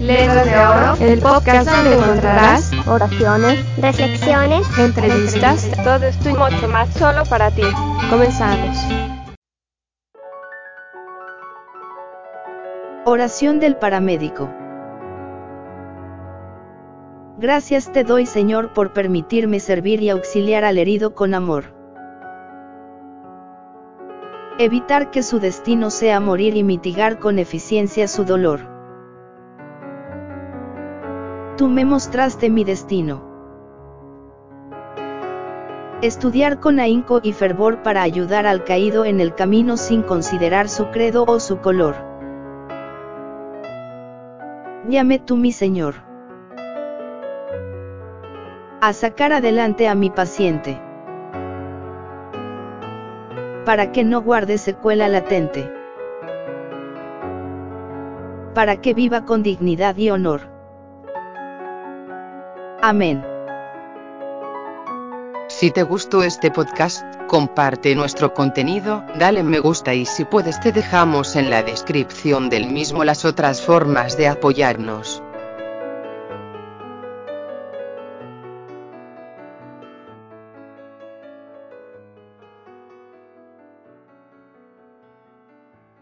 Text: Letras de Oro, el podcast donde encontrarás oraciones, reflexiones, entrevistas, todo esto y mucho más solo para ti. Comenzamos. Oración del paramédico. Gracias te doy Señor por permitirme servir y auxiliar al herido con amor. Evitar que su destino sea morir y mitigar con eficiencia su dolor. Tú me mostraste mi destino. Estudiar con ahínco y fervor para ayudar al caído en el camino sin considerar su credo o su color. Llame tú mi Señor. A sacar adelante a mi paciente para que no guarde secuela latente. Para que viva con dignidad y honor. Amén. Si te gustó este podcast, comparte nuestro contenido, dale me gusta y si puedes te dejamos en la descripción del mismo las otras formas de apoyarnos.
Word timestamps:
Letras 0.00 0.46
de 0.46 0.56
Oro, 0.56 1.12
el 1.12 1.20
podcast 1.20 1.70
donde 1.70 1.94
encontrarás 1.94 2.72
oraciones, 2.88 3.64
reflexiones, 3.76 4.66
entrevistas, 4.76 5.70
todo 5.84 6.06
esto 6.06 6.28
y 6.28 6.32
mucho 6.32 6.66
más 6.66 6.92
solo 6.94 7.22
para 7.26 7.52
ti. 7.52 7.62
Comenzamos. 8.10 8.76
Oración 13.04 13.60
del 13.60 13.76
paramédico. 13.76 14.50
Gracias 17.38 17.92
te 17.92 18.02
doy 18.02 18.26
Señor 18.26 18.72
por 18.72 18.92
permitirme 18.92 19.60
servir 19.60 20.02
y 20.02 20.10
auxiliar 20.10 20.64
al 20.64 20.78
herido 20.78 21.14
con 21.14 21.32
amor. 21.32 21.76
Evitar 24.58 25.12
que 25.12 25.22
su 25.22 25.38
destino 25.38 25.90
sea 25.90 26.18
morir 26.18 26.56
y 26.56 26.64
mitigar 26.64 27.20
con 27.20 27.38
eficiencia 27.38 28.08
su 28.08 28.24
dolor. 28.24 28.79
Tú 31.60 31.68
me 31.68 31.84
mostraste 31.84 32.48
mi 32.48 32.64
destino. 32.64 33.22
Estudiar 36.00 36.58
con 36.58 36.80
ahínco 36.80 37.20
y 37.22 37.34
fervor 37.34 37.82
para 37.82 38.00
ayudar 38.00 38.46
al 38.46 38.64
caído 38.64 39.04
en 39.04 39.20
el 39.20 39.34
camino 39.34 39.76
sin 39.76 40.00
considerar 40.00 40.70
su 40.70 40.86
credo 40.86 41.26
o 41.28 41.38
su 41.38 41.58
color. 41.58 41.96
Llame 44.88 45.18
tú 45.18 45.36
mi 45.36 45.52
Señor. 45.52 45.96
A 48.80 48.94
sacar 48.94 49.34
adelante 49.34 49.86
a 49.86 49.94
mi 49.94 50.08
paciente 50.08 50.80
para 53.66 53.92
que 53.92 54.02
no 54.02 54.22
guarde 54.22 54.56
secuela 54.56 55.08
latente. 55.08 55.70
Para 58.54 58.80
que 58.80 58.94
viva 58.94 59.26
con 59.26 59.42
dignidad 59.42 59.98
y 59.98 60.08
honor. 60.08 60.49
Amén. 62.82 63.22
Si 65.48 65.70
te 65.70 65.82
gustó 65.82 66.22
este 66.22 66.50
podcast, 66.50 67.04
comparte 67.26 67.94
nuestro 67.94 68.32
contenido, 68.32 69.04
dale 69.18 69.42
me 69.42 69.58
gusta 69.58 69.92
y 69.92 70.06
si 70.06 70.24
puedes 70.24 70.58
te 70.60 70.72
dejamos 70.72 71.36
en 71.36 71.50
la 71.50 71.62
descripción 71.62 72.48
del 72.48 72.70
mismo 72.70 73.04
las 73.04 73.24
otras 73.24 73.60
formas 73.60 74.16
de 74.16 74.28
apoyarnos. 74.28 75.22